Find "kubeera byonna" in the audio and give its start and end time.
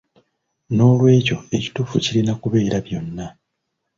2.41-3.25